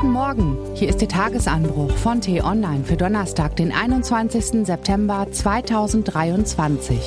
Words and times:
Guten 0.00 0.14
Morgen, 0.14 0.56
hier 0.76 0.88
ist 0.88 1.02
der 1.02 1.08
Tagesanbruch 1.08 1.90
von 1.90 2.22
T-Online 2.22 2.84
für 2.84 2.96
Donnerstag, 2.96 3.56
den 3.56 3.70
21. 3.70 4.64
September 4.64 5.26
2023. 5.30 6.98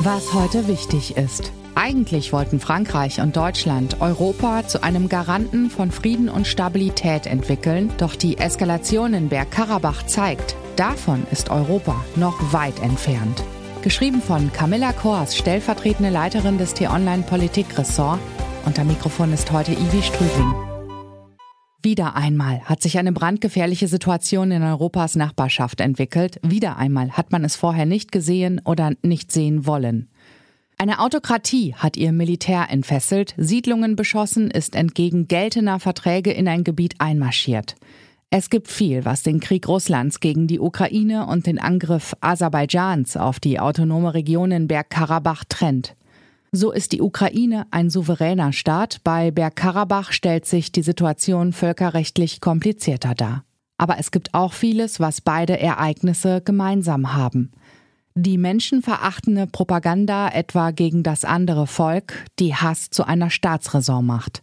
Was 0.00 0.34
heute 0.34 0.66
wichtig 0.66 1.16
ist. 1.16 1.52
Eigentlich 1.76 2.32
wollten 2.32 2.58
Frankreich 2.58 3.20
und 3.20 3.36
Deutschland 3.36 4.00
Europa 4.00 4.66
zu 4.66 4.82
einem 4.82 5.08
Garanten 5.08 5.70
von 5.70 5.92
Frieden 5.92 6.28
und 6.28 6.48
Stabilität 6.48 7.28
entwickeln, 7.28 7.92
doch 7.98 8.16
die 8.16 8.38
Eskalation 8.38 9.14
in 9.14 9.28
Bergkarabach 9.28 10.06
zeigt, 10.06 10.56
davon 10.74 11.28
ist 11.30 11.50
Europa 11.50 12.04
noch 12.16 12.52
weit 12.52 12.82
entfernt. 12.82 13.44
Geschrieben 13.82 14.20
von 14.20 14.52
Camilla 14.52 14.92
Kors, 14.92 15.36
stellvertretende 15.36 16.10
Leiterin 16.10 16.58
des 16.58 16.74
T-Online 16.74 17.22
Politik-Ressort. 17.22 18.18
Unter 18.66 18.82
Mikrofon 18.82 19.32
ist 19.32 19.52
heute 19.52 19.70
Ivi 19.70 20.02
Strübing. 20.02 20.69
Wieder 21.82 22.14
einmal 22.14 22.60
hat 22.60 22.82
sich 22.82 22.98
eine 22.98 23.12
brandgefährliche 23.12 23.88
Situation 23.88 24.50
in 24.50 24.62
Europas 24.62 25.16
Nachbarschaft 25.16 25.80
entwickelt. 25.80 26.38
Wieder 26.42 26.76
einmal 26.76 27.12
hat 27.12 27.32
man 27.32 27.42
es 27.42 27.56
vorher 27.56 27.86
nicht 27.86 28.12
gesehen 28.12 28.60
oder 28.64 28.92
nicht 29.02 29.32
sehen 29.32 29.66
wollen. 29.66 30.10
Eine 30.76 31.00
Autokratie 31.00 31.74
hat 31.74 31.96
ihr 31.96 32.12
Militär 32.12 32.66
entfesselt, 32.68 33.34
Siedlungen 33.38 33.96
beschossen, 33.96 34.50
ist 34.50 34.74
entgegen 34.74 35.26
geltender 35.26 35.78
Verträge 35.78 36.32
in 36.32 36.48
ein 36.48 36.64
Gebiet 36.64 36.96
einmarschiert. 36.98 37.76
Es 38.30 38.50
gibt 38.50 38.68
viel, 38.68 39.04
was 39.04 39.22
den 39.22 39.40
Krieg 39.40 39.66
Russlands 39.66 40.20
gegen 40.20 40.46
die 40.46 40.60
Ukraine 40.60 41.26
und 41.26 41.46
den 41.46 41.58
Angriff 41.58 42.14
Aserbaidschans 42.20 43.16
auf 43.16 43.40
die 43.40 43.58
autonome 43.58 44.14
Region 44.14 44.52
in 44.52 44.68
Bergkarabach 44.68 45.44
trennt. 45.48 45.96
So 46.52 46.72
ist 46.72 46.92
die 46.92 47.00
Ukraine 47.00 47.66
ein 47.70 47.90
souveräner 47.90 48.52
Staat. 48.52 49.02
Bei 49.04 49.30
Bergkarabach 49.30 50.10
stellt 50.12 50.46
sich 50.46 50.72
die 50.72 50.82
Situation 50.82 51.52
völkerrechtlich 51.52 52.40
komplizierter 52.40 53.14
dar. 53.14 53.44
Aber 53.78 53.98
es 53.98 54.10
gibt 54.10 54.34
auch 54.34 54.52
vieles, 54.52 54.98
was 54.98 55.20
beide 55.20 55.58
Ereignisse 55.58 56.42
gemeinsam 56.44 57.14
haben. 57.14 57.52
Die 58.16 58.36
menschenverachtende 58.36 59.46
Propaganda 59.46 60.28
etwa 60.28 60.72
gegen 60.72 61.04
das 61.04 61.24
andere 61.24 61.68
Volk, 61.68 62.24
die 62.40 62.54
Hass 62.54 62.90
zu 62.90 63.04
einer 63.06 63.30
Staatsräson 63.30 64.04
macht. 64.04 64.42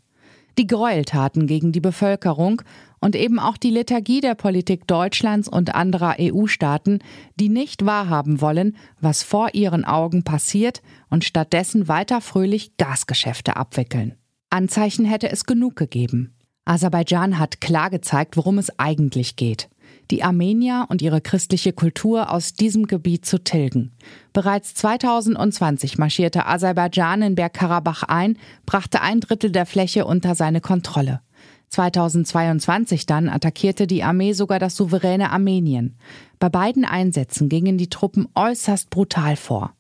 Die 0.58 0.67
Gräueltaten 0.67 1.45
gegen 1.45 1.72
die 1.72 1.81
Bevölkerung 1.81 2.63
und 3.00 3.16
eben 3.16 3.38
auch 3.38 3.58
die 3.58 3.69
Lethargie 3.69 4.22
der 4.22 4.33
Politik 4.33 4.88
Deutschlands 4.88 5.47
und 5.47 5.75
anderer 5.75 6.16
EU-Staaten, 6.19 7.00
die 7.36 7.50
nicht 7.50 7.86
wahrhaben 7.86 8.41
wollen, 8.41 8.75
was 9.00 9.22
vor 9.22 9.53
ihren 9.53 9.85
Augen 9.85 10.23
passiert 10.23 10.81
und 11.09 11.23
stattdessen 11.23 11.88
weiter 11.88 12.22
fröhlich 12.22 12.75
Gasgeschäfte 12.78 13.55
abwickeln. 13.55 14.16
Anzeichen 14.50 15.05
hätte 15.05 15.30
es 15.30 15.45
genug 15.45 15.75
gegeben. 15.75 16.33
Aserbaidschan 16.66 17.38
hat 17.38 17.61
klar 17.61 17.89
gezeigt, 17.89 18.35
worum 18.35 18.58
es 18.58 18.78
eigentlich 18.80 19.35
geht. 19.35 19.69
Die 20.09 20.23
Armenier 20.23 20.86
und 20.89 21.02
ihre 21.02 21.22
christliche 21.22 21.73
Kultur 21.73 22.31
aus 22.31 22.53
diesem 22.53 22.88
Gebiet 22.88 23.25
zu 23.25 23.44
tilgen. 23.44 23.91
Bereits 24.33 24.73
2020 24.75 25.97
marschierte 25.97 26.45
Aserbaidschan 26.45 27.22
in 27.22 27.36
Bergkarabach 27.36 28.03
ein, 28.03 28.38
brachte 28.66 29.02
ein 29.02 29.19
Drittel 29.19 29.52
der 29.52 29.66
Fläche 29.66 30.05
unter 30.05 30.35
seine 30.35 30.61
Kontrolle. 30.61 31.22
2022 31.69 33.05
dann 33.05 33.30
attackierte 33.30 33.88
die 33.88 34.03
Armee 34.03 34.33
sogar 34.33 34.59
das 34.59 34.75
souveräne 34.75 35.31
Armenien. 35.31 35.97
Bei 36.39 36.50
beiden 36.50 36.85
Einsätzen 36.85 37.50
gingen 37.50 37.78
die 37.78 37.89
Truppen 37.89 38.28
äußerst 38.35 38.89
brutal 38.89 39.35
vor. 39.35 39.73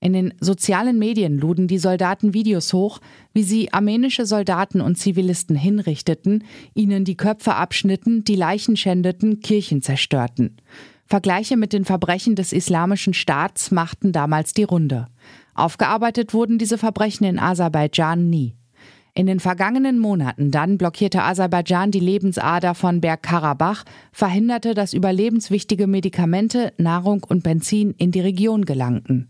In 0.00 0.12
den 0.12 0.34
sozialen 0.40 0.98
Medien 0.98 1.38
luden 1.38 1.66
die 1.66 1.78
Soldaten 1.78 2.32
Videos 2.32 2.72
hoch, 2.72 3.00
wie 3.32 3.42
sie 3.42 3.72
armenische 3.72 4.26
Soldaten 4.26 4.80
und 4.80 4.96
Zivilisten 4.96 5.56
hinrichteten, 5.56 6.44
ihnen 6.74 7.04
die 7.04 7.16
Köpfe 7.16 7.54
abschnitten, 7.54 8.22
die 8.22 8.36
Leichen 8.36 8.76
schändeten, 8.76 9.40
Kirchen 9.40 9.82
zerstörten. 9.82 10.56
Vergleiche 11.06 11.56
mit 11.56 11.72
den 11.72 11.84
Verbrechen 11.84 12.36
des 12.36 12.52
Islamischen 12.52 13.14
Staats 13.14 13.70
machten 13.70 14.12
damals 14.12 14.52
die 14.52 14.64
Runde. 14.64 15.06
Aufgearbeitet 15.54 16.34
wurden 16.34 16.58
diese 16.58 16.78
Verbrechen 16.78 17.26
in 17.26 17.38
Aserbaidschan 17.38 18.28
nie. 18.28 18.54
In 19.14 19.26
den 19.26 19.40
vergangenen 19.40 19.98
Monaten 19.98 20.52
dann 20.52 20.78
blockierte 20.78 21.24
Aserbaidschan 21.24 21.90
die 21.90 21.98
Lebensader 21.98 22.76
von 22.76 23.00
Bergkarabach, 23.00 23.84
verhinderte, 24.12 24.74
dass 24.74 24.92
überlebenswichtige 24.92 25.88
Medikamente, 25.88 26.72
Nahrung 26.76 27.24
und 27.28 27.42
Benzin 27.42 27.94
in 27.98 28.12
die 28.12 28.20
Region 28.20 28.64
gelangten. 28.64 29.28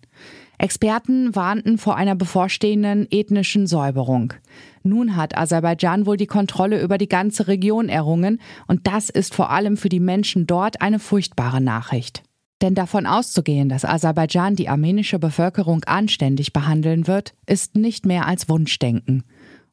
Experten 0.58 1.36
warnten 1.36 1.78
vor 1.78 1.96
einer 1.96 2.16
bevorstehenden 2.16 3.06
ethnischen 3.10 3.68
Säuberung. 3.68 4.34
Nun 4.82 5.14
hat 5.14 5.38
Aserbaidschan 5.38 6.04
wohl 6.04 6.16
die 6.16 6.26
Kontrolle 6.26 6.82
über 6.82 6.98
die 6.98 7.08
ganze 7.08 7.46
Region 7.46 7.88
errungen, 7.88 8.40
und 8.66 8.86
das 8.88 9.08
ist 9.08 9.34
vor 9.34 9.50
allem 9.50 9.76
für 9.76 9.88
die 9.88 10.00
Menschen 10.00 10.48
dort 10.48 10.80
eine 10.80 10.98
furchtbare 10.98 11.60
Nachricht. 11.60 12.24
Denn 12.60 12.74
davon 12.74 13.06
auszugehen, 13.06 13.68
dass 13.68 13.84
Aserbaidschan 13.84 14.56
die 14.56 14.68
armenische 14.68 15.20
Bevölkerung 15.20 15.84
anständig 15.84 16.52
behandeln 16.52 17.06
wird, 17.06 17.34
ist 17.46 17.76
nicht 17.76 18.04
mehr 18.04 18.26
als 18.26 18.48
Wunschdenken. 18.48 19.22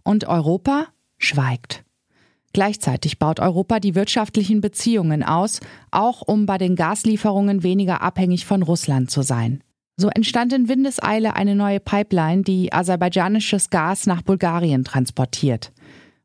Und 0.03 0.27
Europa 0.27 0.85
schweigt. 1.17 1.83
Gleichzeitig 2.53 3.17
baut 3.17 3.39
Europa 3.39 3.79
die 3.79 3.95
wirtschaftlichen 3.95 4.61
Beziehungen 4.61 5.23
aus, 5.23 5.61
auch 5.89 6.21
um 6.21 6.45
bei 6.45 6.59
den 6.59 6.75
Gaslieferungen 6.75 7.63
weniger 7.63 8.01
abhängig 8.01 8.45
von 8.45 8.61
Russland 8.61 9.09
zu 9.09 9.23
sein. 9.23 9.63
So 9.97 10.09
entstand 10.09 10.51
in 10.51 10.67
Windeseile 10.67 11.35
eine 11.35 11.55
neue 11.55 11.79
Pipeline, 11.79 12.41
die 12.41 12.73
aserbaidschanisches 12.73 13.69
Gas 13.69 14.07
nach 14.07 14.21
Bulgarien 14.21 14.83
transportiert. 14.83 15.71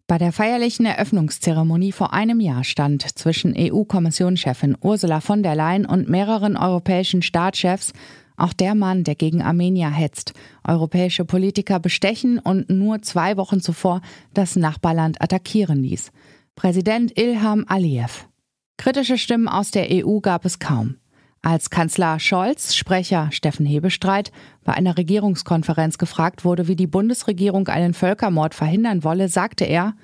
Bei 0.08 0.18
der 0.18 0.32
feierlichen 0.32 0.86
Eröffnungszeremonie 0.86 1.92
vor 1.92 2.12
einem 2.12 2.40
Jahr 2.40 2.64
stand 2.64 3.16
zwischen 3.16 3.54
EU-Kommissionschefin 3.56 4.76
Ursula 4.80 5.20
von 5.20 5.44
der 5.44 5.54
Leyen 5.54 5.86
und 5.86 6.08
mehreren 6.08 6.56
europäischen 6.56 7.22
Staatschefs 7.22 7.92
auch 8.36 8.52
der 8.52 8.74
Mann, 8.74 9.04
der 9.04 9.14
gegen 9.14 9.42
Armenier 9.42 9.90
hetzt, 9.90 10.32
europäische 10.66 11.24
Politiker 11.24 11.78
bestechen 11.78 12.38
und 12.38 12.70
nur 12.70 13.02
zwei 13.02 13.36
Wochen 13.36 13.60
zuvor 13.60 14.00
das 14.34 14.56
Nachbarland 14.56 15.20
attackieren 15.22 15.82
ließ. 15.82 16.10
Präsident 16.56 17.16
Ilham 17.18 17.66
Aliyev. 17.68 18.26
Kritische 18.78 19.18
Stimmen 19.18 19.46
aus 19.46 19.70
der 19.70 19.88
EU 19.90 20.20
gab 20.20 20.46
es 20.46 20.58
kaum. 20.58 20.96
Als 21.42 21.70
Kanzler 21.70 22.20
Scholz, 22.20 22.74
Sprecher 22.74 23.30
Steffen 23.32 23.64
Hebestreit, 23.64 24.30
bei 24.62 24.74
einer 24.74 24.98
Regierungskonferenz 24.98 25.96
gefragt 25.96 26.44
wurde, 26.44 26.68
wie 26.68 26.76
die 26.76 26.86
Bundesregierung 26.86 27.68
einen 27.68 27.94
Völkermord 27.94 28.54
verhindern 28.54 29.04
wolle, 29.04 29.28
sagte 29.28 29.64
er, 29.64 29.94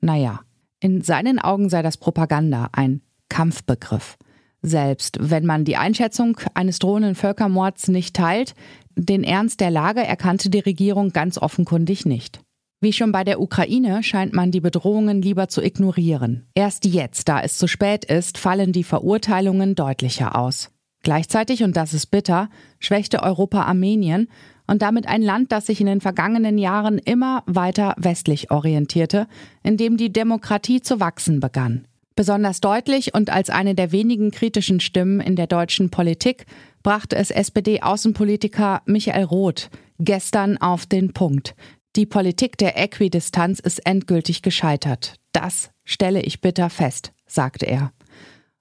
naja, 0.00 0.40
in 0.78 1.02
seinen 1.02 1.40
Augen 1.40 1.68
sei 1.70 1.82
das 1.82 1.96
Propaganda, 1.96 2.68
ein 2.72 3.00
Kampfbegriff. 3.28 4.16
Selbst 4.62 5.18
wenn 5.20 5.44
man 5.44 5.64
die 5.64 5.76
Einschätzung 5.76 6.38
eines 6.54 6.78
drohenden 6.78 7.16
Völkermords 7.16 7.88
nicht 7.88 8.14
teilt, 8.14 8.54
den 8.94 9.24
Ernst 9.24 9.60
der 9.60 9.70
Lage 9.70 10.04
erkannte 10.04 10.50
die 10.50 10.60
Regierung 10.60 11.10
ganz 11.10 11.36
offenkundig 11.36 12.06
nicht. 12.06 12.40
Wie 12.80 12.92
schon 12.92 13.10
bei 13.10 13.24
der 13.24 13.40
Ukraine 13.40 14.02
scheint 14.02 14.32
man 14.32 14.52
die 14.52 14.60
Bedrohungen 14.60 15.20
lieber 15.20 15.48
zu 15.48 15.62
ignorieren. 15.62 16.46
Erst 16.54 16.84
jetzt, 16.84 17.28
da 17.28 17.40
es 17.40 17.58
zu 17.58 17.66
spät 17.66 18.04
ist, 18.04 18.38
fallen 18.38 18.72
die 18.72 18.84
Verurteilungen 18.84 19.74
deutlicher 19.74 20.36
aus. 20.36 20.70
Gleichzeitig, 21.06 21.62
und 21.62 21.76
das 21.76 21.94
ist 21.94 22.06
bitter, 22.06 22.50
schwächte 22.80 23.22
Europa 23.22 23.62
Armenien 23.62 24.26
und 24.66 24.82
damit 24.82 25.06
ein 25.06 25.22
Land, 25.22 25.52
das 25.52 25.66
sich 25.66 25.80
in 25.80 25.86
den 25.86 26.00
vergangenen 26.00 26.58
Jahren 26.58 26.98
immer 26.98 27.44
weiter 27.46 27.94
westlich 27.96 28.50
orientierte, 28.50 29.28
in 29.62 29.76
dem 29.76 29.98
die 29.98 30.12
Demokratie 30.12 30.80
zu 30.80 30.98
wachsen 30.98 31.38
begann. 31.38 31.86
Besonders 32.16 32.60
deutlich 32.60 33.14
und 33.14 33.30
als 33.30 33.50
eine 33.50 33.76
der 33.76 33.92
wenigen 33.92 34.32
kritischen 34.32 34.80
Stimmen 34.80 35.20
in 35.20 35.36
der 35.36 35.46
deutschen 35.46 35.90
Politik 35.90 36.44
brachte 36.82 37.14
es 37.14 37.30
SPD-Außenpolitiker 37.30 38.82
Michael 38.86 39.26
Roth 39.26 39.70
gestern 40.00 40.58
auf 40.58 40.86
den 40.86 41.12
Punkt. 41.12 41.54
Die 41.94 42.06
Politik 42.06 42.58
der 42.58 42.76
Äquidistanz 42.76 43.60
ist 43.60 43.86
endgültig 43.86 44.42
gescheitert. 44.42 45.14
Das 45.30 45.70
stelle 45.84 46.20
ich 46.22 46.40
bitter 46.40 46.68
fest, 46.68 47.12
sagte 47.28 47.66
er. 47.66 47.92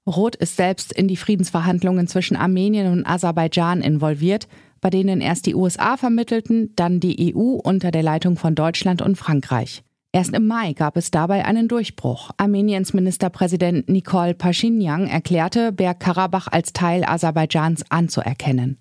Roth 0.07 0.35
ist 0.35 0.55
selbst 0.55 0.93
in 0.93 1.07
die 1.07 1.17
Friedensverhandlungen 1.17 2.07
zwischen 2.07 2.37
Armenien 2.37 2.91
und 2.91 3.05
Aserbaidschan 3.05 3.81
involviert, 3.81 4.47
bei 4.79 4.91
denen 4.91 5.19
erst 5.19 5.47
die 5.47 5.55
USA 5.55 5.97
vermittelten, 5.97 6.71
dann 6.75 6.99
die 6.99 7.33
EU 7.35 7.59
unter 7.63 7.89
der 7.89 8.03
Leitung 8.03 8.37
von 8.37 8.53
Deutschland 8.53 9.01
und 9.01 9.15
Frankreich. 9.15 9.83
Erst 10.11 10.33
im 10.33 10.47
Mai 10.47 10.73
gab 10.73 10.95
es 10.95 11.11
dabei 11.11 11.43
einen 11.43 11.67
Durchbruch. 11.67 12.31
Armeniens 12.37 12.93
Ministerpräsident 12.93 13.89
Nikol 13.89 14.33
Pashinyan 14.33 15.07
erklärte, 15.07 15.71
Bergkarabach 15.73 16.47
als 16.47 16.71
Teil 16.71 17.03
Aserbaidschans 17.03 17.83
anzuerkennen. 17.89 18.77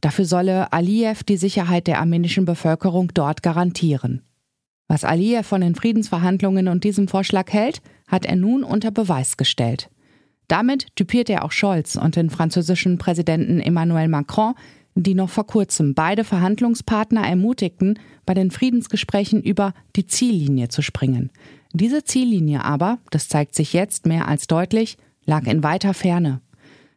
Dafür 0.00 0.24
solle 0.24 0.72
Aliyev 0.72 1.22
die 1.22 1.36
Sicherheit 1.36 1.86
der 1.86 2.00
armenischen 2.00 2.46
Bevölkerung 2.46 3.12
dort 3.14 3.44
garantieren. 3.44 4.22
Was 4.88 5.04
Aliyev 5.04 5.46
von 5.46 5.60
den 5.60 5.76
Friedensverhandlungen 5.76 6.66
und 6.66 6.82
diesem 6.82 7.06
Vorschlag 7.06 7.52
hält, 7.52 7.80
hat 8.08 8.26
er 8.26 8.34
nun 8.34 8.64
unter 8.64 8.90
Beweis 8.90 9.36
gestellt. 9.36 9.88
Damit 10.48 10.94
typiert 10.96 11.30
er 11.30 11.44
auch 11.44 11.52
Scholz 11.52 11.96
und 11.96 12.16
den 12.16 12.30
französischen 12.30 12.98
Präsidenten 12.98 13.60
Emmanuel 13.60 14.08
Macron, 14.08 14.54
die 14.94 15.14
noch 15.14 15.30
vor 15.30 15.46
kurzem 15.46 15.94
beide 15.94 16.24
Verhandlungspartner 16.24 17.26
ermutigten, 17.26 17.98
bei 18.26 18.34
den 18.34 18.50
Friedensgesprächen 18.50 19.42
über 19.42 19.72
die 19.96 20.06
Ziellinie 20.06 20.68
zu 20.68 20.82
springen. 20.82 21.30
Diese 21.72 22.04
Ziellinie 22.04 22.64
aber, 22.64 22.98
das 23.10 23.28
zeigt 23.28 23.54
sich 23.54 23.72
jetzt 23.72 24.06
mehr 24.06 24.28
als 24.28 24.46
deutlich, 24.46 24.98
lag 25.24 25.46
in 25.46 25.62
weiter 25.62 25.94
Ferne. 25.94 26.42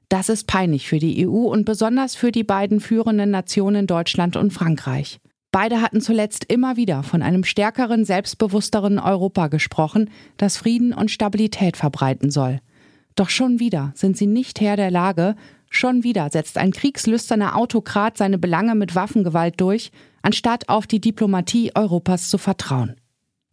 Das 0.09 0.29
ist 0.29 0.47
peinlich 0.47 0.87
für 0.87 0.99
die 0.99 1.27
EU 1.27 1.47
und 1.47 1.65
besonders 1.65 2.15
für 2.15 2.31
die 2.31 2.43
beiden 2.43 2.79
führenden 2.79 3.31
Nationen 3.31 3.87
Deutschland 3.87 4.35
und 4.35 4.51
Frankreich. 4.51 5.19
Beide 5.51 5.81
hatten 5.81 6.01
zuletzt 6.01 6.43
immer 6.51 6.75
wieder 6.75 7.01
von 7.01 7.21
einem 7.21 7.45
stärkeren, 7.45 8.03
selbstbewussteren 8.03 8.99
Europa 8.99 9.47
gesprochen, 9.47 10.09
das 10.35 10.57
Frieden 10.57 10.93
und 10.93 11.11
Stabilität 11.11 11.77
verbreiten 11.77 12.29
soll. 12.29 12.59
Doch 13.15 13.29
schon 13.29 13.59
wieder 13.59 13.91
sind 13.95 14.17
sie 14.17 14.27
nicht 14.27 14.59
Herr 14.59 14.75
der 14.75 14.91
Lage, 14.91 15.35
schon 15.69 16.03
wieder 16.03 16.29
setzt 16.29 16.57
ein 16.57 16.71
kriegslüsterner 16.71 17.55
Autokrat 17.55 18.17
seine 18.17 18.37
Belange 18.37 18.75
mit 18.75 18.95
Waffengewalt 18.95 19.59
durch, 19.59 19.91
anstatt 20.21 20.69
auf 20.69 20.85
die 20.85 21.01
Diplomatie 21.01 21.71
Europas 21.75 22.29
zu 22.29 22.37
vertrauen. 22.37 22.95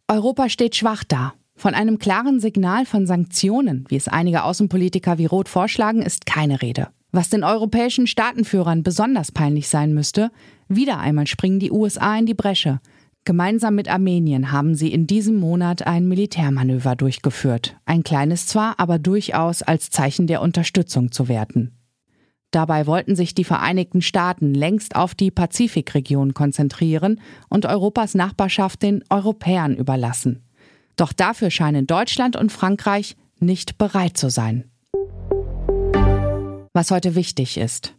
Europa 0.07 0.49
steht 0.49 0.75
schwach 0.75 1.03
da. 1.03 1.33
Von 1.55 1.75
einem 1.75 1.99
klaren 1.99 2.39
Signal 2.39 2.85
von 2.85 3.05
Sanktionen, 3.05 3.85
wie 3.87 3.95
es 3.95 4.07
einige 4.07 4.43
Außenpolitiker 4.43 5.17
wie 5.17 5.27
Roth 5.27 5.49
vorschlagen, 5.49 6.01
ist 6.01 6.25
keine 6.25 6.61
Rede. 6.61 6.89
Was 7.11 7.29
den 7.29 7.43
europäischen 7.43 8.07
Staatenführern 8.07 8.81
besonders 8.83 9.31
peinlich 9.31 9.69
sein 9.69 9.93
müsste, 9.93 10.31
wieder 10.67 10.97
einmal 10.97 11.27
springen 11.27 11.59
die 11.59 11.71
USA 11.71 12.17
in 12.17 12.25
die 12.25 12.33
Bresche. 12.33 12.79
Gemeinsam 13.25 13.75
mit 13.75 13.87
Armenien 13.87 14.51
haben 14.51 14.75
sie 14.75 14.91
in 14.91 15.07
diesem 15.07 15.39
Monat 15.39 15.87
ein 15.87 16.07
Militärmanöver 16.07 16.97
durchgeführt. 16.97 17.77
Ein 17.85 18.03
kleines 18.03 18.47
zwar, 18.47 18.79
aber 18.79 18.99
durchaus 18.99 19.61
als 19.61 19.89
Zeichen 19.89 20.27
der 20.27 20.41
Unterstützung 20.41 21.11
zu 21.11 21.29
werten. 21.29 21.71
Dabei 22.51 22.85
wollten 22.85 23.15
sich 23.15 23.33
die 23.33 23.45
Vereinigten 23.45 24.01
Staaten 24.01 24.53
längst 24.53 24.97
auf 24.97 25.15
die 25.15 25.31
Pazifikregion 25.31 26.33
konzentrieren 26.33 27.21
und 27.49 27.65
Europas 27.65 28.13
Nachbarschaft 28.13 28.83
den 28.83 29.03
Europäern 29.09 29.75
überlassen. 29.75 30.43
Doch 30.97 31.13
dafür 31.13 31.49
scheinen 31.49 31.87
Deutschland 31.87 32.35
und 32.35 32.51
Frankreich 32.51 33.15
nicht 33.39 33.77
bereit 33.77 34.17
zu 34.17 34.29
sein. 34.29 34.65
Was 36.73 36.91
heute 36.91 37.15
wichtig 37.15 37.57
ist. 37.57 37.95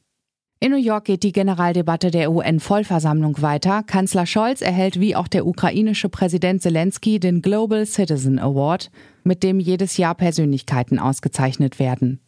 In 0.60 0.70
New 0.70 0.78
York 0.78 1.04
geht 1.04 1.22
die 1.24 1.32
Generaldebatte 1.32 2.10
der 2.10 2.32
UN-Vollversammlung 2.32 3.42
weiter. 3.42 3.82
Kanzler 3.82 4.24
Scholz 4.24 4.62
erhält 4.62 4.98
wie 4.98 5.14
auch 5.14 5.28
der 5.28 5.46
ukrainische 5.46 6.08
Präsident 6.08 6.62
Zelensky 6.62 7.20
den 7.20 7.42
Global 7.42 7.84
Citizen 7.84 8.38
Award, 8.38 8.90
mit 9.24 9.42
dem 9.42 9.60
jedes 9.60 9.96
Jahr 9.96 10.14
Persönlichkeiten 10.14 10.98
ausgezeichnet 10.98 11.78
werden. 11.78 12.20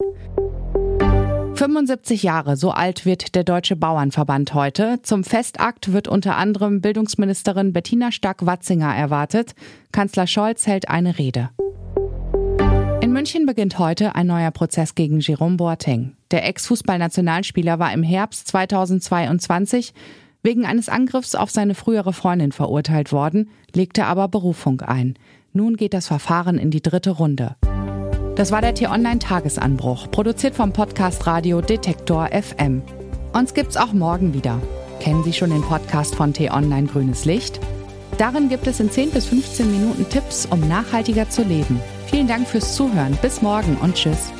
75 1.55 2.21
Jahre, 2.21 2.55
so 2.55 2.69
alt 2.69 3.07
wird 3.07 3.33
der 3.33 3.43
Deutsche 3.43 3.75
Bauernverband 3.75 4.53
heute. 4.53 4.99
Zum 5.01 5.23
Festakt 5.23 5.91
wird 5.91 6.07
unter 6.07 6.37
anderem 6.37 6.81
Bildungsministerin 6.81 7.73
Bettina 7.73 8.11
Stark-Watzinger 8.11 8.93
erwartet. 8.93 9.55
Kanzler 9.91 10.27
Scholz 10.27 10.67
hält 10.67 10.87
eine 10.87 11.17
Rede. 11.17 11.49
München 13.17 13.47
beginnt 13.47 13.79
heute 13.79 14.13
ein 14.13 14.27
neuer 14.27 14.51
Prozess 14.51 14.93
gegen 14.93 15.21
Jerome 15.21 15.57
Boateng. 15.57 16.15
Der 16.29 16.45
Ex-Fußballnationalspieler 16.47 17.79
war 17.79 17.91
im 17.91 18.03
Herbst 18.03 18.47
2022 18.49 19.95
wegen 20.43 20.67
eines 20.67 20.87
Angriffs 20.87 21.33
auf 21.33 21.49
seine 21.49 21.73
frühere 21.73 22.13
Freundin 22.13 22.51
verurteilt 22.51 23.11
worden, 23.11 23.49
legte 23.73 24.05
aber 24.05 24.27
Berufung 24.27 24.81
ein. 24.81 25.17
Nun 25.51 25.77
geht 25.77 25.95
das 25.95 26.05
Verfahren 26.05 26.59
in 26.59 26.69
die 26.69 26.83
dritte 26.83 27.09
Runde. 27.09 27.55
Das 28.35 28.51
war 28.51 28.61
der 28.61 28.75
T-Online-Tagesanbruch, 28.75 30.11
produziert 30.11 30.53
vom 30.53 30.71
Podcast 30.71 31.25
Radio 31.25 31.61
Detektor 31.61 32.29
FM. 32.31 32.83
Uns 33.33 33.55
gibt's 33.55 33.77
auch 33.77 33.93
morgen 33.93 34.35
wieder. 34.35 34.61
Kennen 34.99 35.23
Sie 35.23 35.33
schon 35.33 35.49
den 35.49 35.63
Podcast 35.63 36.13
von 36.13 36.33
T-Online 36.33 36.85
Grünes 36.85 37.25
Licht? 37.25 37.59
Darin 38.19 38.47
gibt 38.47 38.67
es 38.67 38.79
in 38.79 38.91
10 38.91 39.09
bis 39.09 39.25
15 39.25 39.71
Minuten 39.71 40.07
Tipps, 40.07 40.45
um 40.45 40.67
nachhaltiger 40.67 41.31
zu 41.31 41.41
leben. 41.41 41.81
Vielen 42.09 42.27
Dank 42.27 42.47
fürs 42.47 42.75
Zuhören. 42.75 43.17
Bis 43.21 43.41
morgen 43.41 43.77
und 43.77 43.95
tschüss. 43.95 44.31